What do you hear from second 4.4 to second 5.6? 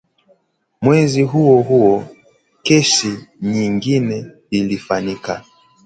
ilifika"